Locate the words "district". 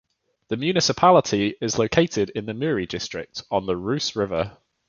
2.87-3.43